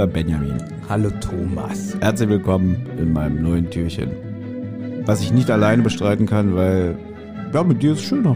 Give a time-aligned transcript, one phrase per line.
[0.00, 0.56] Hallo lieber Benjamin.
[0.88, 1.94] Hallo Thomas.
[2.00, 4.08] Herzlich willkommen in meinem neuen Türchen.
[5.04, 6.96] Was ich nicht alleine bestreiten kann, weil
[7.52, 8.34] ja, mit dir ist es schöner.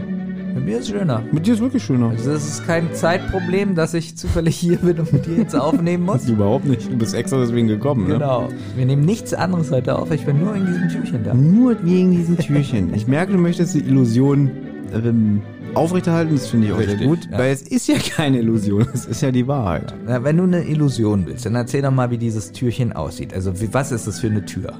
[0.53, 1.23] Mit mir ist schöner.
[1.31, 2.09] Mit dir ist wirklich schöner.
[2.09, 6.03] Also es ist kein Zeitproblem, dass ich zufällig hier bin und mit dir jetzt aufnehmen
[6.05, 6.29] muss.
[6.29, 6.91] Überhaupt nicht.
[6.91, 8.13] Du bist extra deswegen gekommen, ne?
[8.13, 8.49] Genau.
[8.75, 10.11] Wir nehmen nichts anderes heute auf.
[10.11, 11.33] Ich bin nur in diesem Türchen da.
[11.33, 12.93] Nur wegen diesem Türchen.
[12.93, 14.51] Ich merke, du möchtest die Illusion
[14.93, 15.41] ähm,
[15.75, 16.33] aufrechterhalten.
[16.35, 17.29] Das finde ich auch sehr Richtig, gut.
[17.31, 17.37] ja.
[17.37, 18.87] Weil es ist ja keine Illusion.
[18.93, 19.93] Es ist ja die Wahrheit.
[20.05, 23.33] Na, wenn du eine Illusion willst, dann erzähl doch mal, wie dieses Türchen aussieht.
[23.33, 24.73] Also wie, was ist das für eine Tür?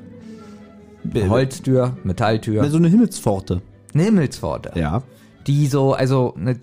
[1.30, 3.62] Holztür, Metalltür, So eine Himmelspforte.
[3.94, 4.72] eine Himmelspforte.
[4.80, 5.04] Ja.
[5.48, 6.60] Die so, also eine,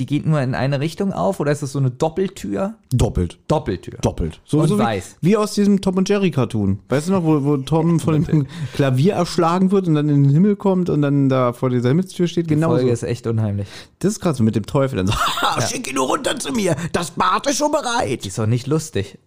[0.00, 2.74] die geht nur in eine Richtung auf oder ist das so eine Doppeltür?
[2.92, 3.38] Doppelt.
[3.46, 3.98] Doppeltür.
[4.02, 4.40] Doppelt.
[4.44, 5.16] So, Und so weiß.
[5.20, 6.80] Wie, wie aus diesem Tom und Jerry Cartoon.
[6.88, 10.32] Weißt du noch, wo, wo Tom von dem Klavier erschlagen wird und dann in den
[10.32, 12.46] Himmel kommt und dann da vor dieser Himmelstür steht?
[12.50, 12.92] Die Genau Folge so.
[12.92, 13.68] ist echt unheimlich.
[14.00, 14.96] Das ist gerade so mit dem Teufel.
[14.96, 16.74] Dann so, "Ha, schick ihn nur runter zu mir.
[16.92, 18.24] Das Bad ist schon bereit.
[18.24, 19.18] Die ist doch nicht lustig.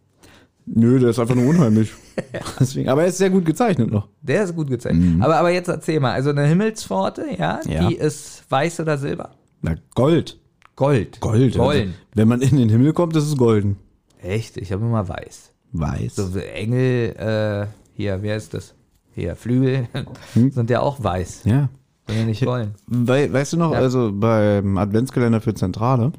[0.66, 1.92] Nö, der ist einfach nur unheimlich.
[2.60, 4.08] Deswegen, aber er ist sehr gut gezeichnet noch.
[4.22, 5.22] Der ist gut gezeichnet.
[5.22, 7.88] Aber, aber jetzt erzähl mal, also eine Himmelspforte, ja, Ja.
[7.90, 9.32] die ist weiß oder silber?
[9.62, 10.40] Na, Gold.
[10.76, 11.20] Gold.
[11.22, 11.56] Gold.
[11.56, 11.82] Golden.
[11.90, 13.78] Also, wenn man in den Himmel kommt, ist es golden.
[14.22, 14.58] Echt?
[14.58, 15.52] Ich habe immer weiß.
[15.74, 16.16] Weiß.
[16.16, 18.74] So Engel, äh, hier, wer ist das?
[19.16, 19.88] Hier, Flügel
[20.34, 21.42] sind ja auch weiß.
[21.46, 21.70] Ja.
[22.08, 22.74] Sind ja nicht golden.
[22.88, 23.78] Wei weißt du noch, Ja.
[23.80, 26.12] also beim Adventskalender für Zentrale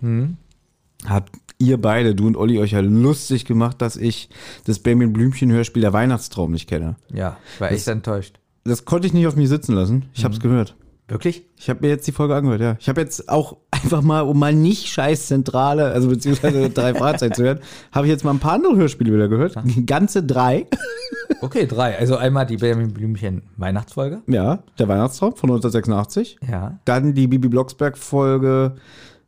[1.07, 4.29] habt ihr beide, du und Olli, euch ja lustig gemacht, dass ich
[4.65, 6.97] das Benjamin Blümchen Hörspiel Der Weihnachtstraum nicht kenne.
[7.13, 8.39] Ja, ich war echt enttäuscht.
[8.65, 10.07] Das konnte ich nicht auf mich sitzen lassen.
[10.15, 10.77] Ich hab's gehört.
[11.07, 11.45] Wirklich?
[11.59, 12.77] Ich habe mir jetzt die Folge angehört, ja.
[12.81, 17.37] Ich habe jetzt auch einfach mal, um mal nicht scheiß Zentrale, also beziehungsweise drei Fahrzeit
[17.37, 17.61] zu hören,
[17.93, 19.55] habe ich jetzt mal ein paar andere Hörspiele wieder gehört.
[19.87, 20.67] Ganze drei.
[21.41, 21.99] Okay, drei.
[21.99, 24.23] Also einmal die Benjamin Blümchen Weihnachtsfolge.
[24.27, 26.39] Ja, der Weihnachtstraum von 1986.
[26.51, 26.79] Ja.
[26.85, 28.77] Dann die Bibi Blocksberg Folge,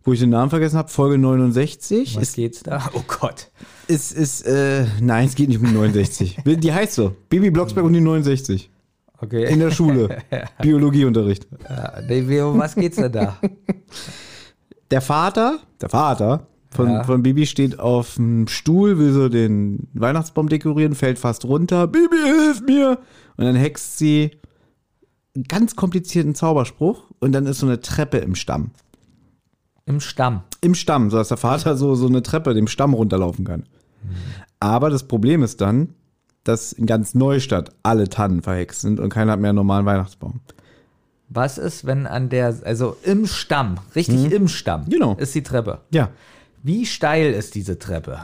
[0.04, 2.16] wo ich den Namen vergessen habe, Folge 69.
[2.16, 2.90] Was Ist, geht's da?
[2.94, 3.50] Oh Gott.
[3.88, 6.38] ist, ist, äh, nein, es geht nicht um die 69.
[6.44, 7.14] Die heißt so.
[7.28, 8.70] Bibi Blocksberg und die 69.
[9.18, 9.50] Okay.
[9.50, 10.18] In der Schule.
[10.62, 11.46] Biologieunterricht.
[11.68, 13.38] ja, um was geht's denn da?
[14.90, 17.04] Der Vater, der Vater von, Ja.
[17.04, 21.86] von Bibi steht auf dem Stuhl, will so den Weihnachtsbaum dekorieren, fällt fast runter.
[21.86, 22.98] Bibi, hilf mir!
[23.36, 24.30] Und dann hext sie
[25.34, 28.70] einen ganz komplizierten Zauberspruch und dann ist so eine Treppe im Stamm.
[29.84, 30.42] Im Stamm.
[30.60, 33.64] Im Stamm, so dass der Vater so, so eine Treppe dem Stamm runterlaufen kann.
[34.60, 35.94] Aber das Problem ist dann,
[36.44, 40.40] dass in ganz Neustadt alle Tannen verhext sind und keiner hat mehr einen normalen Weihnachtsbaum.
[41.28, 45.14] Was ist, wenn an der, also im Stamm, richtig im Stamm, Genau.
[45.18, 45.80] ist die Treppe.
[45.90, 46.10] Ja.
[46.62, 48.20] Wie steil ist diese Treppe?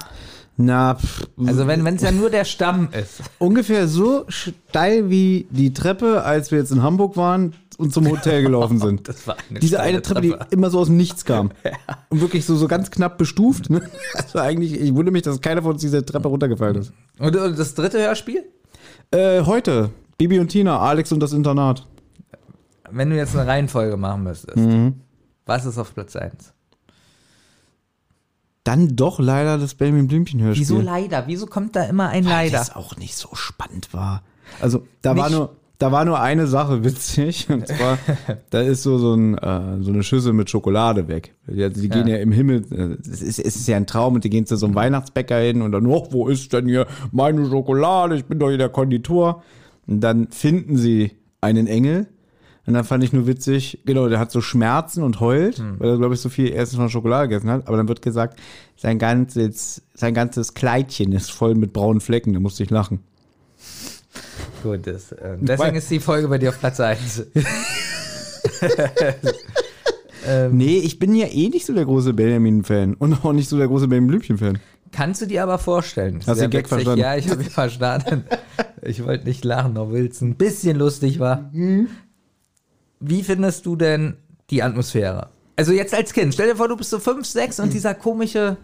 [0.56, 3.22] Na, pff, Also wenn es ja nur der Stamm ist.
[3.38, 8.42] ungefähr so steil wie die Treppe, als wir jetzt in Hamburg waren und zum Hotel
[8.42, 9.08] gelaufen sind.
[9.08, 11.50] Das war eine Diese eine Treppe, die immer so aus dem Nichts kam.
[12.10, 13.70] Und wirklich so, so ganz knapp bestuft.
[13.70, 13.80] Ne?
[14.14, 16.92] Also eigentlich, ich wundere mich, dass keiner von uns diese Treppe runtergefallen ist.
[17.18, 18.44] Und, und das dritte Hörspiel?
[19.10, 21.86] Äh, heute, Bibi und Tina, Alex und das Internat.
[22.92, 25.00] Wenn du jetzt eine Reihenfolge machen müsstest, Mhm.
[25.46, 26.52] was ist auf Platz 1?
[28.64, 30.60] Dann doch leider das Benjamin Blümchen Hörspiel.
[30.62, 31.24] Wieso leider?
[31.26, 32.58] Wieso kommt da immer ein Weil Leider?
[32.58, 34.22] das auch nicht so spannend war.
[34.60, 37.98] Also da war Nicht- nur da war nur eine Sache witzig und zwar
[38.50, 41.34] da ist so so, ein, äh, so eine Schüssel mit Schokolade weg.
[41.48, 44.22] Die, die gehen ja im Himmel, äh, es ist, es ist ja ein Traum und
[44.22, 47.44] die gehen zu so einem Weihnachtsbäcker hin und dann, oh, wo ist denn hier meine
[47.50, 48.14] Schokolade?
[48.14, 49.42] Ich bin doch hier der Konditor.
[49.88, 52.06] Und dann finden sie einen Engel.
[52.64, 55.98] Und dann fand ich nur witzig, genau, der hat so Schmerzen und heult, weil er,
[55.98, 57.66] glaube ich, so viel erstens von Schokolade gegessen hat.
[57.66, 58.38] Aber dann wird gesagt,
[58.76, 62.32] sein ganzes, sein ganzes Kleidchen ist voll mit braunen Flecken.
[62.34, 63.00] Da musste ich lachen.
[64.62, 67.26] Gut, das, äh, deswegen ist die Folge bei dir auf Platz 1.
[70.52, 73.66] Nee, ich bin ja eh nicht so der große Benjamin-Fan und auch nicht so der
[73.66, 74.60] große Benjamin Blümchen-Fan.
[74.92, 76.20] Kannst du dir aber vorstellen.
[76.24, 76.68] Hast du den Gag witzig.
[76.68, 77.00] verstanden?
[77.00, 78.24] Ja, ich habe ihn verstanden.
[78.82, 81.50] Ich wollte nicht lachen, obwohl es ein bisschen lustig war.
[81.52, 81.88] Mhm.
[83.02, 84.16] Wie findest du denn
[84.50, 85.30] die Atmosphäre?
[85.56, 88.56] Also jetzt als Kind, stell dir vor, du bist so 5, 6 und dieser komische,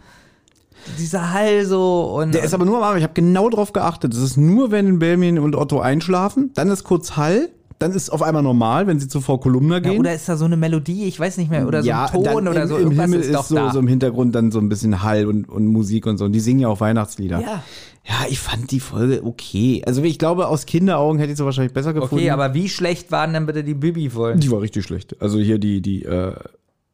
[0.98, 2.98] dieser Hall so und Der ist aber nur am Abend.
[2.98, 4.14] Ich habe genau drauf geachtet.
[4.14, 8.22] Es ist nur, wenn Benjamin und Otto einschlafen, dann ist kurz Hall, dann ist auf
[8.22, 10.00] einmal normal, wenn sie zu Frau Kolumna ja, gehen.
[10.00, 12.48] oder ist da so eine Melodie, ich weiß nicht mehr, oder so ein Ton dann
[12.48, 13.72] oder im, so, Im Himmel ist ist, so, da.
[13.72, 16.24] so im Hintergrund dann so ein bisschen Hall und, und Musik und so.
[16.24, 17.40] Und die singen ja auch Weihnachtslieder.
[17.40, 17.62] Ja.
[18.08, 19.82] Ja, ich fand die Folge okay.
[19.86, 22.14] Also ich glaube, aus Kinderaugen hätte ich sie wahrscheinlich besser gefunden.
[22.14, 24.40] okay, aber wie schlecht waren denn bitte die Bibi-Folgen?
[24.40, 25.20] Die war richtig schlecht.
[25.20, 26.34] Also hier die, die, äh,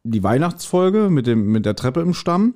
[0.03, 2.55] die Weihnachtsfolge mit, dem, mit der Treppe im Stamm.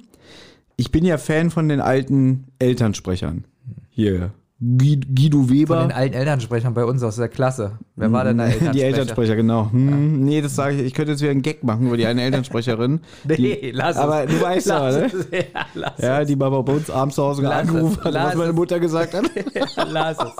[0.77, 3.45] Ich bin ja Fan von den alten Elternsprechern.
[3.91, 5.81] Hier, Guido Von Weber.
[5.83, 7.79] den alten Elternsprechern bei uns aus der Klasse.
[7.95, 8.73] Wer war denn der Elternsprecher?
[8.73, 9.71] Die Elternsprecher, genau.
[9.71, 10.83] Hm, Nee, das sage ich.
[10.83, 13.01] Ich könnte jetzt wieder einen Gag machen über die eine Elternsprecherin.
[13.29, 14.03] Nee, die, lass es.
[14.03, 15.07] Aber du weißt Lass aber, ne?
[15.07, 15.29] es.
[15.31, 17.51] Ja, lass Ja, die mal bei uns abends zu Hause es.
[17.51, 18.53] angerufen hat, was meine.
[18.53, 19.31] Mutter gesagt hat.
[19.55, 19.77] es.
[19.93, 20.33] Lass es.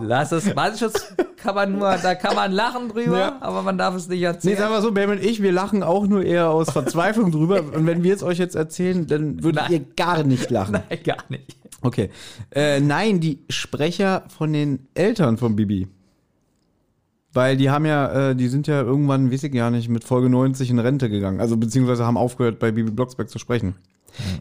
[0.00, 0.54] Lass es.
[0.54, 3.38] Manches kann man nur, da kann man lachen drüber, Ja.
[3.40, 4.56] aber man darf es nicht Nee, erzählen.
[4.58, 7.62] sag mal so, Ben und ich, wir lachen auch nur eher aus Verzweiflung drüber.
[7.74, 9.72] Und wenn wir es euch jetzt erzählen, dann würdet Nein.
[9.72, 10.72] ihr gar nicht lachen.
[10.88, 11.56] Nein, gar nicht.
[11.80, 12.10] Okay.
[12.50, 15.86] Äh, nein, die Sprecher von den Eltern von Bibi.
[17.32, 20.28] Weil die haben ja, äh, die sind ja irgendwann, weiß ich gar nicht, mit Folge
[20.28, 21.40] 90 in Rente gegangen.
[21.40, 23.76] Also beziehungsweise haben aufgehört, bei Bibi Blocksberg zu sprechen.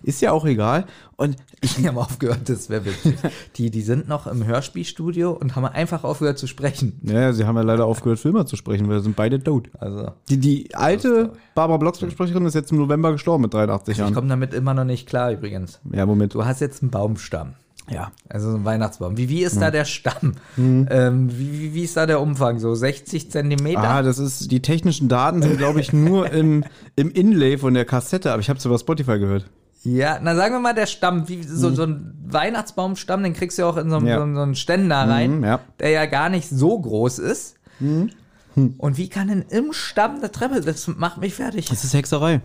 [0.04, 0.86] Ist ja auch egal.
[1.16, 3.16] Und ich, Die haben aufgehört, das wäre witzig.
[3.56, 7.00] Die, die sind noch im Hörspielstudio und haben einfach aufgehört zu sprechen.
[7.04, 9.70] ja, sie haben ja leider aufgehört, Filme zu sprechen, weil sie sind beide tot.
[9.80, 14.14] Also, Die, die alte Barbara Blocksberg-Sprecherin ist jetzt im November gestorben mit 83 ich Jahren.
[14.14, 15.80] komme damit immer noch nicht klar übrigens.
[15.92, 16.34] Ja, Moment.
[16.36, 17.54] Du hast jetzt einen Baumstamm.
[17.90, 18.12] Ja.
[18.28, 19.16] Also so ein Weihnachtsbaum.
[19.18, 20.34] Wie, wie ist da der Stamm?
[20.58, 20.88] Mhm.
[20.92, 22.60] Ähm, wie, wie, ist da der Umfang?
[22.60, 23.82] So 60 Zentimeter?
[23.84, 26.66] Ah, das ist, die technischen Daten sind, glaube ich, nur im,
[26.98, 29.50] im Inlay von der Kassette, aber ich habe es über Spotify gehört.
[29.84, 33.62] Ja, na sagen wir mal, der Stamm, wie, so, so ein Weihnachtsbaumstamm, den kriegst du
[33.62, 34.20] ja auch in so, einen- Ja.
[34.20, 35.60] so, so einen Ständer rein, Mhm, ja.
[35.80, 37.56] der ja gar nicht so groß ist.
[37.80, 41.68] Und wie kann denn im Stamm eine Treppe, das macht mich fertig.
[41.68, 42.42] Das ist Hexerei.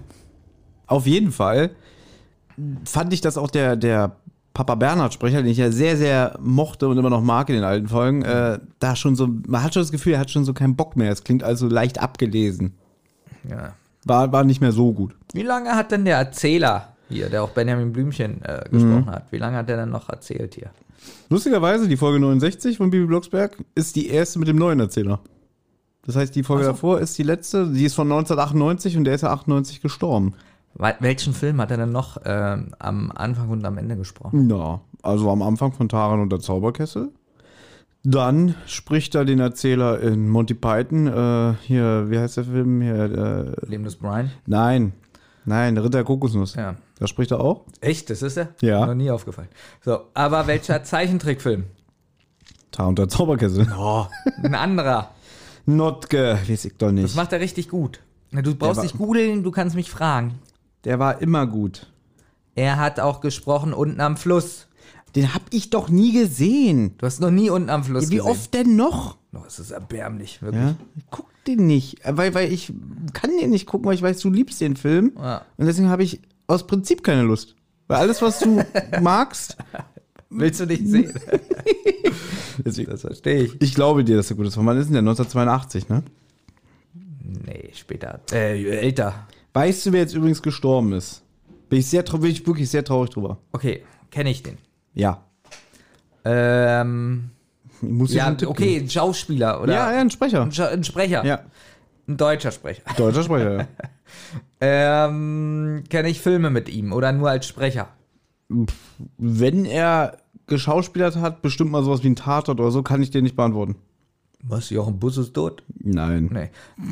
[0.86, 1.70] Auf jeden Fall
[2.84, 4.16] fand ich, dass auch der, der
[4.54, 7.88] Papa Bernhard-Sprecher, den ich ja sehr, sehr mochte und immer noch mag in den alten
[7.88, 10.76] Folgen, äh, da schon so, man hat schon das Gefühl, er hat schon so keinen
[10.76, 11.10] Bock mehr.
[11.10, 12.74] Es klingt also leicht abgelesen.
[13.48, 13.74] Ja.
[14.04, 15.14] War, war nicht mehr so gut.
[15.32, 19.38] Wie lange hat denn der Erzähler hier, der auch Benjamin Blümchen äh, gesprochen hat, wie
[19.38, 20.70] lange hat der denn noch erzählt hier?
[21.28, 25.20] Lustigerweise, die Folge 69 von Bibi Blocksberg ist die erste mit dem neuen Erzähler.
[26.04, 26.70] Das heißt, die Folge so.
[26.70, 30.34] davor ist die letzte, die ist von 1998 und der ist ja 98 gestorben.
[30.76, 34.48] Wel- Welchen Film hat er denn noch ähm, am Anfang und am Ende gesprochen?
[34.50, 37.10] Ja, also am Anfang von Taran und der Zauberkessel.
[38.04, 41.06] Dann spricht er den Erzähler in Monty Python.
[41.06, 42.80] Äh, hier, wie heißt der Film?
[42.80, 44.30] Hier, äh, Leben des Brian?
[44.46, 44.92] nein,
[45.44, 46.54] nein, der Ritter der Kokosnuss.
[46.56, 46.74] Ja.
[46.98, 47.64] Da spricht er auch.
[47.80, 48.48] Echt, das ist er?
[48.60, 48.86] Ja.
[48.86, 49.48] Noch nie aufgefallen.
[49.84, 51.64] So, aber welcher Zeichentrickfilm?
[52.72, 53.68] Taran und der Zauberkessel.
[53.78, 54.06] Oh,
[54.42, 55.10] ein anderer.
[55.66, 57.14] Notke, weiß ich doch Das nicht.
[57.16, 58.00] macht er richtig gut.
[58.32, 60.40] Du brauchst nicht googeln, du kannst mich fragen.
[60.84, 61.90] Der war immer gut.
[62.54, 64.66] Er hat auch gesprochen unten am Fluss.
[65.14, 66.94] Den hab ich doch nie gesehen.
[66.98, 68.30] Du hast noch nie unten am Fluss Wie gesehen.
[68.30, 69.16] oft denn noch?
[69.34, 70.62] Oh, es ist erbärmlich, wirklich.
[70.62, 70.74] Ja,
[71.10, 72.72] guck den nicht, weil, weil ich
[73.12, 75.12] kann den nicht gucken, weil ich weiß, du liebst den Film.
[75.16, 75.42] Ja.
[75.56, 77.56] Und deswegen habe ich aus Prinzip keine Lust.
[77.88, 78.62] Weil alles, was du
[79.00, 79.56] magst,
[80.34, 81.12] Willst du nicht sehen?
[82.64, 83.60] deswegen, Das verstehe ich.
[83.60, 84.56] ich glaube dir, dass er gut ist.
[84.56, 85.00] Wann ist denn der?
[85.00, 86.02] 1982, ne?
[86.94, 88.20] Nee, später.
[88.32, 89.26] Äh, älter.
[89.54, 91.22] Weißt du, wer jetzt übrigens gestorben ist?
[91.68, 93.38] Bin ich sehr, bin ich wirklich sehr traurig drüber.
[93.52, 94.58] Okay, kenne ich den.
[94.94, 95.22] Ja.
[96.24, 97.30] Ähm,
[97.82, 100.42] Ich muss ja, okay, ein Schauspieler oder Ja, ja, ein Sprecher.
[100.42, 101.24] ein, Scha- ein Sprecher.
[101.24, 101.40] Ja,
[102.08, 102.82] Ein deutscher Sprecher.
[102.96, 103.66] deutscher Sprecher, ja.
[104.64, 107.88] Ähm, kenne ich Filme mit ihm oder nur als Sprecher?
[109.18, 113.22] Wenn er geschauspielert hat, bestimmt mal sowas wie ein Tatort oder so, kann ich dir
[113.22, 113.76] nicht beantworten.
[114.44, 115.62] Was, Jochen Bus ist tot?
[115.80, 116.30] Nein.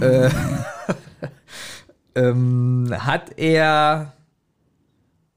[0.01, 0.05] Nee.
[0.05, 0.31] äh,
[2.15, 4.13] ähm, hat er.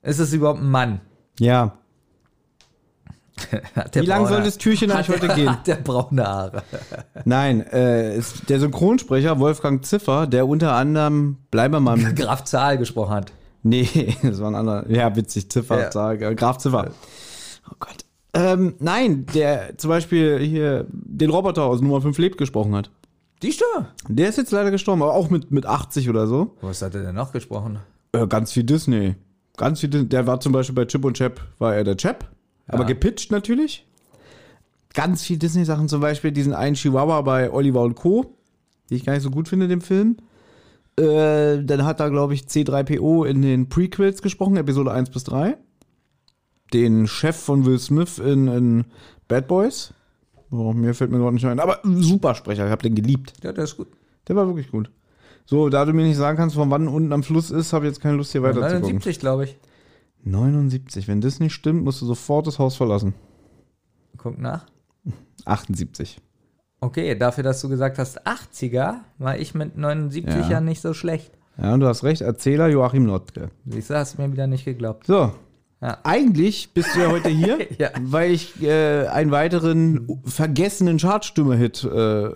[0.02, 1.00] Ist es überhaupt ein Mann?
[1.40, 1.74] Ja.
[3.94, 5.50] Wie lang braune- soll das Türchen eigentlich heute gehen?
[5.50, 6.64] Hat der braune Haare?
[7.26, 12.44] Nein, äh, ist der Synchronsprecher Wolfgang Ziffer, der unter anderem, bleiben wir mal im Graf
[12.44, 13.32] Zahl gesprochen hat.
[13.64, 14.90] Nee, das war ein anderer.
[14.90, 15.92] Ja, witzig, Ziffer, Ja.
[15.92, 16.92] sag, äh, Graf Ziffer.
[17.70, 18.06] Oh Gott.
[18.36, 22.90] Ähm, nein, der zum Beispiel hier den Roboter aus Nummer 5 lebt gesprochen hat.
[23.44, 23.88] Die Stimme.
[24.08, 26.56] Der ist jetzt leider gestorben, aber auch mit, mit 80 oder so.
[26.62, 27.80] Was hat er denn noch gesprochen?
[28.14, 29.16] Äh, ganz viel Disney.
[29.58, 30.08] Ganz viel Disney.
[30.08, 32.30] Der war zum Beispiel bei Chip und Chap, war er der Chap.
[32.68, 33.86] Aber gepitcht natürlich.
[34.94, 38.38] Ganz viel Disney-Sachen, zum Beispiel diesen einen Chihuahua bei Oliver und Co.,
[38.90, 40.18] die ich gar nicht so gut finde, dem Film.
[40.98, 45.58] Äh, dann hat er, glaube ich, C3PO in den Prequels gesprochen, Episode 1 bis 3.
[46.72, 48.86] Den Chef von Will Smith in, in
[49.28, 49.94] Bad Boys.
[50.54, 51.60] Oh, mir fällt mir gerade nicht ein.
[51.60, 53.34] Aber super Sprecher, ich habe den geliebt.
[53.44, 53.88] Ja, der ist gut.
[54.28, 54.92] Der war wirklich gut.
[55.46, 57.92] So, da du mir nicht sagen kannst, von wann unten am Fluss ist, habe ich
[57.92, 58.82] jetzt keine Lust, hier weiter zu gucken.
[58.82, 59.58] 79, glaube ich.
[60.24, 61.08] 79.
[61.08, 63.16] Wenn das nicht stimmt, musst du sofort das Haus verlassen.
[64.18, 64.68] Guck nach.
[65.46, 66.22] 78.
[66.82, 70.50] Okay, dafür, dass du gesagt hast 80er, war ich mit 79 Ja.
[70.52, 71.32] ja nicht so schlecht.
[71.58, 73.50] Ja, und du hast recht, Erzähler Joachim Notke.
[73.66, 75.08] Siehst du, hast du mir wieder nicht geglaubt.
[75.08, 75.32] So.
[75.84, 75.98] Ja.
[76.04, 77.90] Eigentlich bist du ja heute hier, Ja.
[78.02, 82.30] weil ich äh, einen weiteren vergessenen Chartstürmer-Hit äh,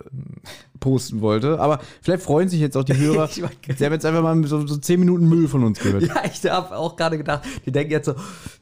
[0.80, 1.58] posten wollte.
[1.58, 3.24] Aber vielleicht freuen sich jetzt auch die Hörer.
[3.30, 3.42] Ich
[3.78, 6.02] Sie haben jetzt einfach mal so, so 10 Minuten Müll von uns gehört.
[6.02, 8.14] Ja, ich habe auch gerade gedacht, die denken jetzt so,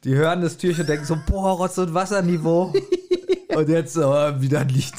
[0.05, 2.73] die hören das Türchen und denken so, boah, Rotz- und Wasserniveau.
[3.55, 4.01] Und jetzt oh,
[4.39, 4.91] wieder ein Lied.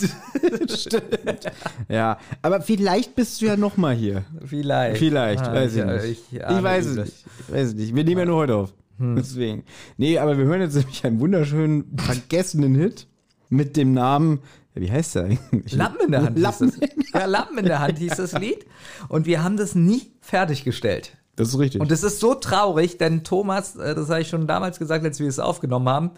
[1.88, 4.24] Ja, aber vielleicht bist du ja noch mal hier.
[4.44, 4.98] Vielleicht.
[4.98, 6.04] Vielleicht, Ah, weiß ich, nicht.
[6.32, 7.12] Ich, Ich, weiß es nicht.
[7.46, 7.94] Ich weiß es nicht.
[7.94, 8.74] Wir nehmen ja nur heute auf.
[8.98, 9.64] Deswegen.
[9.96, 13.06] Nee, aber wir hören jetzt nämlich einen wunderschönen, vergessenen Hit
[13.48, 14.40] mit dem Namen,
[14.74, 15.72] wie heißt der eigentlich?
[15.72, 16.70] Lappen in der Hand Lappen.
[16.70, 17.12] hieß es.
[17.14, 18.66] Ja, Lappen in der Hand hieß das Lied.
[19.08, 21.16] Und wir haben das nie fertiggestellt.
[21.38, 21.80] Das ist richtig.
[21.80, 25.20] Und das ist so traurig, denn Thomas, äh, das habe ich schon damals gesagt, als
[25.20, 26.10] wir es aufgenommen haben,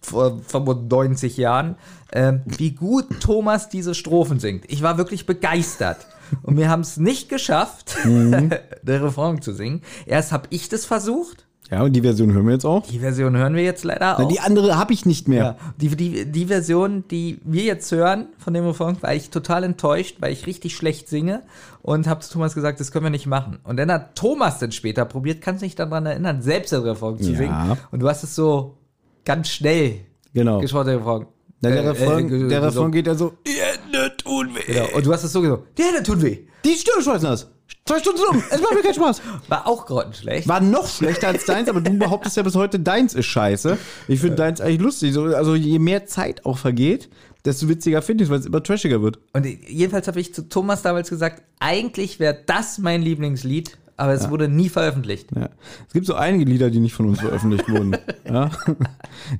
[0.00, 1.74] vor 95 Jahren,
[2.12, 4.64] äh, wie gut Thomas diese Strophen singt.
[4.68, 6.06] Ich war wirklich begeistert.
[6.42, 9.82] Und wir haben es nicht geschafft, der Refrain zu singen.
[10.06, 11.46] Erst habe ich das versucht.
[11.72, 12.86] Ja, und die Version hören wir jetzt auch.
[12.86, 14.28] Die Version hören wir jetzt leider Na, auch.
[14.28, 15.42] die andere habe ich nicht mehr.
[15.44, 19.64] Ja, die, die, die Version, die wir jetzt hören von dem Refrain, war ich total
[19.64, 21.42] enttäuscht, weil ich richtig schlecht singe
[21.80, 23.58] und habe zu Thomas gesagt, das können wir nicht machen.
[23.64, 27.32] Und dann hat Thomas dann später probiert, kannst dich daran erinnern, selbst den Refrain zu
[27.32, 27.36] Ja.
[27.38, 27.78] singen.
[27.90, 28.76] Und du hast es so
[29.24, 30.00] ganz schnell
[30.34, 30.60] Genau.
[30.60, 31.26] gesprochen, der Refrain.
[31.64, 32.62] Na, der Äh, Refrain, äh, der.
[32.62, 34.72] Refrain geht ja so, die Hände tun weh.
[34.72, 34.86] Genau.
[34.96, 36.38] Und du hast es so gesagt, die Hände tun weh.
[36.64, 37.50] Die Stirn schmeißen das.
[37.92, 38.42] Zwei Stunden sind um.
[38.50, 39.20] Es macht mir keinen Spaß.
[39.48, 40.48] War auch grottenschlecht.
[40.48, 43.76] War noch schlechter als deins, aber du behauptest ja bis heute, deins ist scheiße.
[44.08, 45.12] Ich finde deins eigentlich lustig.
[45.12, 47.10] So, Also je mehr Zeit auch vergeht,
[47.44, 49.18] desto witziger finde ich es, weil es immer trashiger wird.
[49.34, 54.30] Und jedenfalls habe ich zu Thomas damals gesagt, eigentlich wäre das mein Lieblingslied, aber es
[54.30, 55.28] wurde nie veröffentlicht.
[55.36, 55.50] Ja.
[55.86, 57.96] Es gibt so einige Lieder, die nicht von uns veröffentlicht wurden.
[58.24, 58.50] Ja?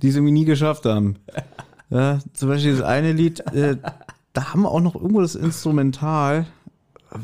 [0.03, 1.17] Die es irgendwie nie geschafft haben.
[1.89, 3.79] Ja, zum Beispiel das eine Lied, äh,
[4.35, 6.47] da haben wir auch noch irgendwo das Instrumental,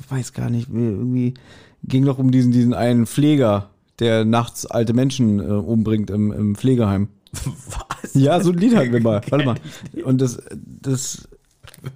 [0.08, 1.34] weiß gar nicht, wie, irgendwie
[1.84, 6.54] ging noch um diesen, diesen einen Pfleger, der nachts alte Menschen äh, umbringt im, im
[6.54, 7.08] Pflegeheim.
[7.32, 8.14] Was?
[8.14, 9.20] Ja, so ein Lied hatten wir mal.
[9.30, 9.56] Warte mal.
[10.04, 11.28] Und das, das,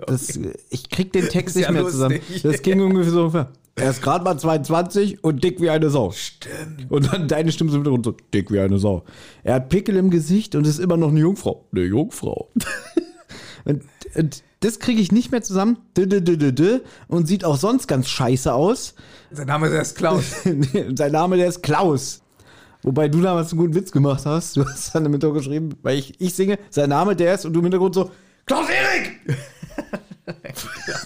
[0.07, 0.39] das,
[0.71, 2.21] ich krieg den Text nicht ja mehr zusammen.
[2.43, 3.49] Das ging ungefähr so ungefähr.
[3.75, 6.11] Er ist gerade mal 22 und dick wie eine Sau.
[6.11, 6.91] Stimmt.
[6.91, 9.05] Und dann deine Stimme so im Hintergrund so, dick wie eine Sau.
[9.45, 11.65] Er hat Pickel im Gesicht und ist immer noch eine Jungfrau.
[11.73, 12.51] Eine Jungfrau.
[13.65, 13.83] und,
[14.15, 15.79] und das kriege ich nicht mehr zusammen.
[17.09, 18.95] Und sieht auch sonst ganz scheiße aus.
[19.31, 20.25] Sein Name ist Klaus.
[20.95, 22.23] Sein Name, der ist Klaus.
[22.83, 24.57] Wobei du damals einen guten Witz gemacht hast.
[24.57, 27.53] Du hast dann im Hintergrund geschrieben, weil ich, ich singe, sein Name, der ist, und
[27.53, 28.11] du im Hintergrund so,
[28.47, 29.21] Klaus Erik!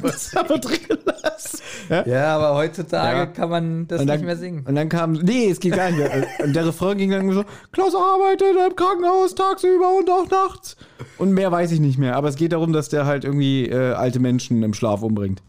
[0.07, 1.59] Wir drin gelassen.
[1.89, 2.07] Ja?
[2.07, 3.27] Ja, aber heutzutage Ja.
[3.27, 4.65] kann man das dann, nicht mehr singen.
[4.67, 6.27] Und dann kam, nee, es geht gar nicht mehr.
[6.43, 10.77] Und der Refrain ging dann irgendwie so, Klaus arbeitet im Krankenhaus tagsüber und auch nachts.
[11.19, 12.17] Und mehr weiß ich nicht mehr.
[12.17, 15.43] Aber es geht darum, dass der halt irgendwie äh, alte Menschen im Schlaf umbringt.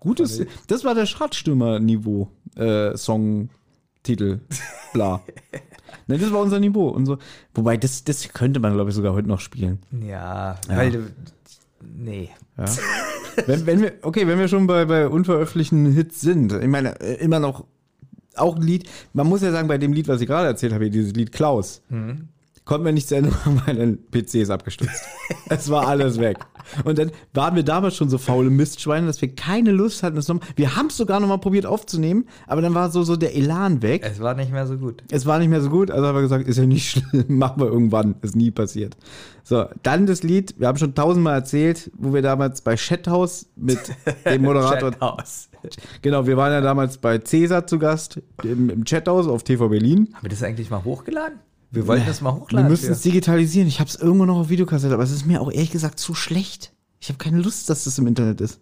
[0.00, 4.40] Gutes, das war der Schradstürmer-Niveau, äh, Songtitel,
[4.92, 5.22] bla.
[6.06, 6.88] ne, das war unser Niveau.
[6.88, 7.16] Und so.
[7.54, 9.78] Wobei, das, das könnte man, glaube ich, sogar heute noch spielen.
[10.06, 11.10] Ja, weil du.
[11.96, 12.28] Nee.
[12.58, 12.64] Ja.
[13.46, 17.40] wenn, wenn wir, okay, wenn wir schon bei, bei unveröffentlichten Hits sind, ich meine, immer
[17.40, 17.64] noch
[18.36, 20.90] auch ein Lied, man muss ja sagen, bei dem Lied, was ich gerade erzählt habe,
[20.90, 21.82] dieses Lied Klaus,
[22.64, 25.04] konnten wir nicht zu Ende machen, weil ein PC ist abgestürzt.
[25.48, 26.38] es war alles weg.
[26.84, 30.28] Und dann waren wir damals schon so faule Mistschweine, dass wir keine Lust hatten, das
[30.28, 33.82] nochmal, wir haben es sogar nochmal probiert aufzunehmen, aber dann war so, so der Elan
[33.82, 34.02] weg.
[34.04, 35.02] Es war nicht mehr so gut.
[35.10, 37.60] Es war nicht mehr so gut, also haben wir gesagt, ist ja nicht schlimm, machen
[37.60, 38.96] wir irgendwann, ist nie passiert.
[39.42, 43.78] So, dann das Lied, wir haben schon tausendmal erzählt, wo wir damals bei Chathouse mit
[44.24, 45.50] dem Moderator, Chathaus.
[46.00, 50.08] genau, wir waren ja damals bei Cäsar zu Gast im, im Chathouse auf TV Berlin.
[50.14, 51.40] Haben wir das eigentlich mal hochgeladen?
[51.74, 52.68] Wir wollten das mal Wir hochladen.
[52.70, 53.68] müssen es digitalisieren.
[53.68, 56.14] Ich habe es irgendwo noch auf Videokassette, aber es ist mir auch ehrlich gesagt zu
[56.14, 56.72] schlecht.
[57.00, 58.60] Ich habe keine Lust, dass das im Internet ist.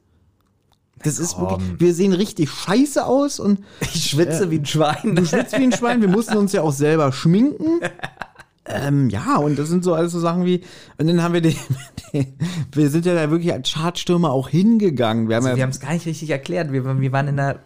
[1.04, 1.50] Das ist komm.
[1.50, 5.16] wirklich, wir sehen richtig scheiße aus und ich schwitze wie ein Schwein.
[5.16, 7.81] Du schwitzt wie ein Schwein, wir mussten uns ja auch selber schminken.
[8.64, 10.61] Ähm, ja, und das sind so alles so Sachen wie,
[10.97, 11.57] und dann haben wir den,
[12.12, 12.33] den
[12.71, 15.28] wir sind ja da wirklich als Chartstürmer auch hingegangen.
[15.28, 16.73] Wir haben Also, wir ja, es gar nicht richtig erklärt.
[16.73, 17.59] Wir, wir waren in einer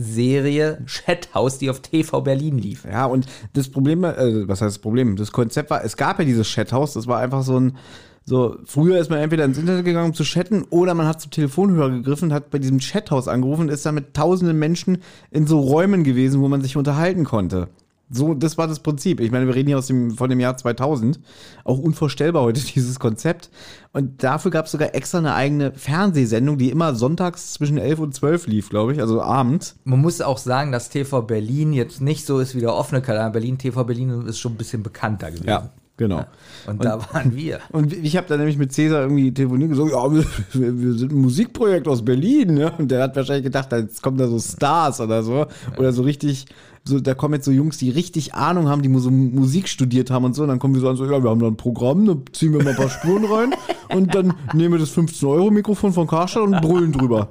[0.00, 2.84] Fernsehserie Chathaus, die auf TV Berlin lief.
[2.84, 5.16] ja, und das Problem, äh, was heißt das Problem?
[5.16, 7.76] Das Konzept war, es gab ja dieses Chathaus, das war einfach so ein,
[8.24, 11.30] so, früher ist man entweder ins Internet gegangen, um zu chatten, oder man hat zum
[11.30, 14.98] Telefonhörer gegriffen hat bei diesem Chathaus angerufen und ist dann mit tausenden Menschen
[15.30, 17.68] in so Räumen gewesen, wo man sich unterhalten konnte.
[18.12, 19.20] So, das war das Prinzip.
[19.20, 21.20] Ich meine, wir reden hier aus dem, von dem Jahr 2000.
[21.62, 23.50] Auch unvorstellbar heute, dieses Konzept.
[23.92, 28.14] Und dafür gab es sogar extra eine eigene Fernsehsendung, die immer sonntags zwischen 11 und
[28.14, 29.76] 12 lief, glaube ich, also abends.
[29.84, 33.30] Man muss auch sagen, dass TV Berlin jetzt nicht so ist wie der offene Kanal
[33.30, 33.58] Berlin.
[33.58, 35.70] TV Berlin ist schon ein bisschen bekannter gewesen.
[36.00, 36.24] Genau.
[36.66, 37.60] Und, da waren wir.
[37.70, 40.92] Und ich habe da nämlich mit Cäsar irgendwie telefoniert und gesagt, ja, wir, wir wir
[40.94, 42.54] sind ein Musikprojekt aus Berlin.
[42.54, 42.72] Ne?
[42.78, 45.46] Und der hat wahrscheinlich gedacht, jetzt kommen da so Stars oder so.
[45.76, 46.46] Oder so richtig,
[46.84, 50.24] so, da kommen jetzt so Jungs, die richtig Ahnung haben, die so Musik studiert haben
[50.24, 50.42] und so.
[50.42, 52.52] Und dann kommen wir so an, so, ja, wir haben da ein Programm, dann ziehen
[52.52, 53.54] wir mal ein paar Spuren rein
[53.94, 57.28] und dann nehmen wir das 15-Euro-Mikrofon von Karstadt und brüllen drüber.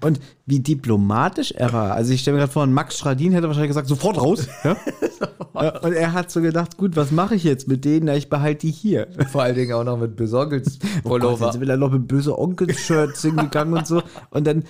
[0.00, 1.92] Und wie diplomatisch er war.
[1.92, 4.48] Also ich stelle mir gerade vor, Max Schradin hätte wahrscheinlich gesagt, sofort raus.
[4.64, 4.76] Ja?
[5.54, 8.06] Ja, Und er hat so gedacht, gut, was mache ich jetzt mit denen?
[8.06, 9.08] Na, ich behalte die hier.
[9.30, 10.18] Vor allen Dingen auch noch mit
[11.04, 14.02] Oh Gott, jetzt will er noch mit böse Onkels-Shirts hingegangen und so.
[14.30, 14.64] Und dann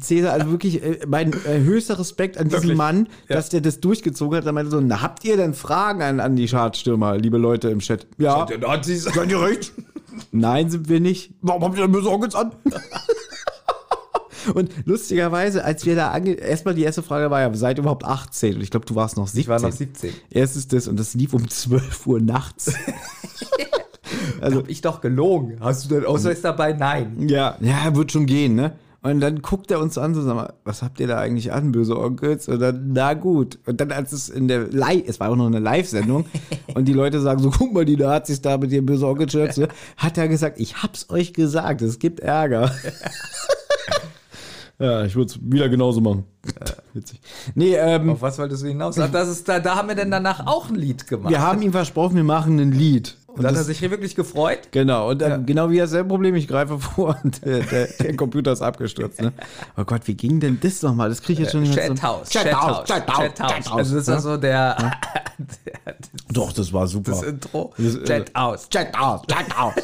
[0.00, 2.78] Cäsar, also wirklich äh, mein äh, höchster Respekt an diesen Wirklich?
[2.78, 3.36] Mann, Ja.
[3.36, 4.46] dass der das durchgezogen hat.
[4.46, 7.80] Er meinte so, na, habt ihr denn Fragen an, an die Schadstürmer, liebe Leute im
[7.80, 8.06] Chat?
[8.16, 8.46] Ja.
[8.46, 9.04] Der Nazis.
[9.04, 9.72] Seid ihr recht?
[10.32, 11.34] Nein, sind wir nicht.
[11.42, 12.52] Warum habt ihr denn böse Onkels an?
[14.52, 16.32] Und lustigerweise, als wir da ange...
[16.32, 18.56] Erstmal die erste Frage war ja, seid ihr überhaupt 18?
[18.56, 19.40] Und ich glaube, du warst noch 17.
[19.40, 20.12] Ich war noch 17.
[20.30, 22.72] Erstes das und das lief um 12 Uhr nachts.
[24.40, 25.56] Also hab ich doch gelogen.
[25.60, 26.72] Hast du den Ausweis dabei?
[26.72, 27.28] Nein.
[27.28, 28.74] Ja, ja, wird schon gehen, ne?
[29.04, 31.72] Und dann guckt er uns an, so sag mal, was habt ihr da eigentlich an,
[31.72, 32.48] böse Onkels?
[32.48, 33.58] Und dann, na gut.
[33.66, 36.24] Und dann, als es in der Live, es war auch noch eine Live-Sendung,
[36.74, 39.68] und die Leute sagen so, guck mal, die Nazis da mit ihren böse Onkel-Shirts, ne?
[39.98, 42.70] hat er gesagt, ich hab's euch gesagt, es gibt Ärger.
[44.78, 46.24] ja, ich würde es wieder genauso machen.
[46.94, 47.20] Witzig.
[47.54, 48.98] Nee, ähm, Auf was wolltest du hinaus?
[48.98, 51.30] Ach, das ist da, da haben wir denn danach auch ein Lied gemacht.
[51.30, 53.16] wir haben ihm versprochen, wir machen ein Lied.
[53.36, 54.60] Und dann hat er sich hier wirklich gefreut.
[54.70, 55.36] Genau, und dann, Ja.
[55.38, 59.20] genau wie dasselbe Problem, ich greife vor und der, der, der Computer ist abgestürzt.
[59.20, 59.32] Ne?
[59.76, 61.08] Oh Gott, wie ging denn das nochmal?
[61.08, 62.28] Das kriege ich jetzt schon nicht mehr Chat House.
[62.28, 63.72] Chat House, Chat House, Chat House.
[63.72, 65.94] Also das ist also der, der
[66.32, 67.10] Doch, das war super.
[67.12, 67.72] das Intro.
[67.76, 68.68] Das, äh, Chat House.
[68.68, 69.74] Chat House, Chat House.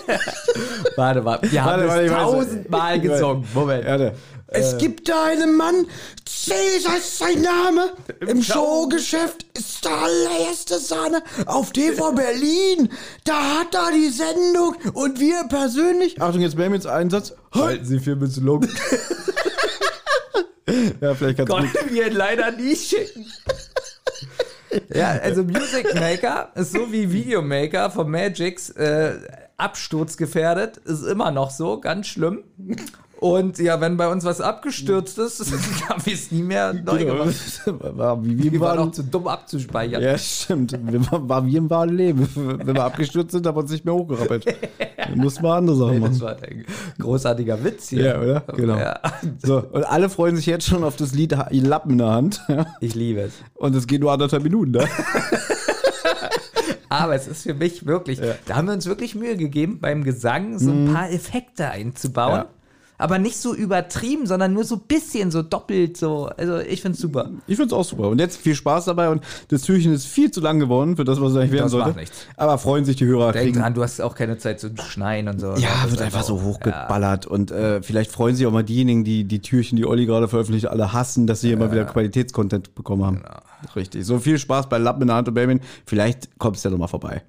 [0.96, 3.44] Warte mal, wir haben Warte, weiß- tausendmal gesungen.
[3.54, 3.84] Moment.
[3.86, 4.14] Warte.
[4.52, 5.86] Es gibt da einen Mann,
[6.26, 7.92] Cäsar ist sein Name.
[8.26, 12.88] Im Showgeschäft ist der allererste Sahne auf TV Berlin.
[13.22, 16.20] Da hat er die Sendung und wir persönlich.
[16.20, 17.34] Achtung, jetzt wäre jetzt Einsatz.
[17.52, 18.70] Halten Sie für misslungen.
[21.00, 21.56] Ja, vielleicht kannst du.
[21.56, 23.26] Konnten wir ihn leider nie schicken.
[24.94, 29.18] Ja, also Music Maker ist so wie Videomaker von Magix äh,
[29.56, 32.44] absturzgefährdet, ist immer noch so, ganz schlimm.
[33.20, 35.40] Und ja, wenn bei uns was abgestürzt ist,
[35.90, 37.34] haben wir es nie mehr neu gemacht.
[37.66, 38.88] War, wie wir Wir waren waren.
[38.88, 40.02] auch zu dumm abzuspeichern.
[40.02, 40.72] Ja, stimmt.
[40.90, 42.26] Wir war, war wie im wahren Leben.
[42.34, 44.46] Wenn wir abgestürzt sind, haben wir uns nicht mehr hochgerappelt.
[44.96, 46.20] Dann mussten wir andere Sachen Das machen.
[46.22, 46.64] war ein
[46.98, 48.04] großartiger Witz hier.
[48.04, 48.40] Ja, oder?
[48.56, 48.78] Genau.
[48.78, 48.98] Ja.
[49.44, 52.40] So, und alle freuen sich jetzt schon auf das Lied Lappen in der Hand.
[52.48, 52.66] Ja.
[52.80, 53.34] Ich liebe es.
[53.54, 54.70] Und es geht nur anderthalb Minuten.
[54.72, 54.88] Ne?
[56.88, 60.58] Aber es ist für mich wirklich, da haben wir uns wirklich Mühe gegeben, beim Gesang
[60.58, 62.30] so ein paar Effekte einzubauen.
[62.32, 62.36] Mhm.
[62.38, 62.59] Ja.
[63.00, 66.26] Aber nicht so übertrieben, sondern nur so ein bisschen, so doppelt so.
[66.36, 67.30] Also ich finde es super.
[67.46, 68.08] Ich find's auch super.
[68.08, 69.08] Und jetzt viel Spaß dabei.
[69.08, 71.72] Und das Türchen ist viel zu lang geworden für das, was es eigentlich werden Das
[71.72, 71.88] sollte.
[71.88, 72.26] macht nichts.
[72.36, 73.32] Aber freuen sich die Hörer.
[73.32, 75.54] Denk dran, du hast auch keine Zeit zu schneien und so.
[75.54, 77.26] Ja, Das wird einfach so auch- hochgeballert.
[77.26, 80.66] Und äh, vielleicht freuen sich auch mal diejenigen, die die Türchen, die Olli gerade veröffentlicht,
[80.66, 83.22] alle hassen, dass sie immer wieder Qualitätscontent bekommen haben.
[83.74, 84.04] Richtig.
[84.04, 85.60] So viel Spaß bei Lappen in der Hand und Baby.
[85.86, 87.22] Vielleicht kommst du ja noch mal vorbei.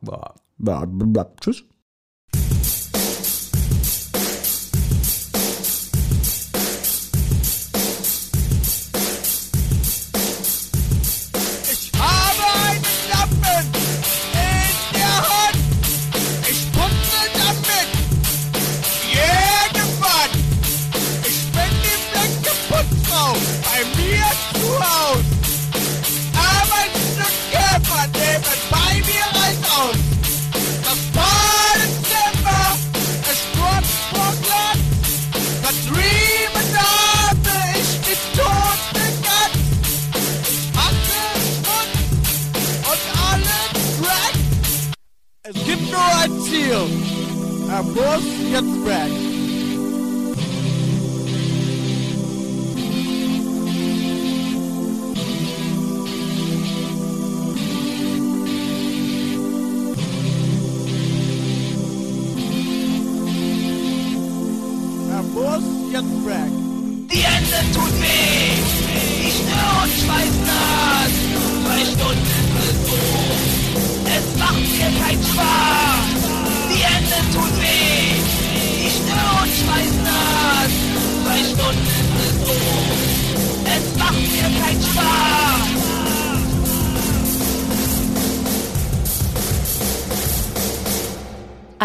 [0.00, 0.34] Boah.
[0.58, 1.64] Ja, bla, tschüss.